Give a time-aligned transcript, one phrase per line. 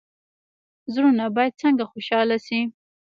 [0.93, 2.59] زړونه باید څنګه خوشحاله شي؟